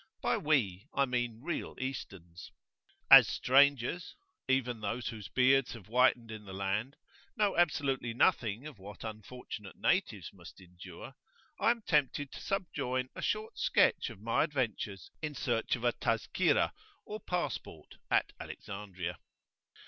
By 0.23 0.35
we, 0.35 0.87
I 0.95 1.05
mean 1.05 1.43
real 1.43 1.75
Easterns. 1.79 2.51
As 3.11 3.27
strangers 3.27 4.15
even 4.47 4.79
those 4.79 5.09
whose 5.09 5.27
beards 5.27 5.73
have 5.73 5.85
whitened 5.85 6.31
in 6.31 6.43
the 6.45 6.53
land 6.53 6.95
know 7.37 7.55
absolutely 7.55 8.11
nothing 8.15 8.65
of 8.65 8.79
what 8.79 9.03
unfortunate 9.03 9.77
natives 9.77 10.33
must 10.33 10.59
endure, 10.59 11.13
I 11.59 11.69
am 11.69 11.83
tempted 11.83 12.31
to 12.31 12.41
subjoin 12.41 13.09
a 13.13 13.21
short 13.21 13.57
[p.19]sketch 13.63 14.09
of 14.09 14.19
my 14.19 14.43
adventures 14.43 15.11
in 15.21 15.35
search 15.35 15.75
of 15.75 15.83
a 15.83 15.93
Tazkirah, 15.93 16.71
or 17.05 17.19
passport, 17.19 17.97
at 18.09 18.33
Alexandria. 18.39 19.19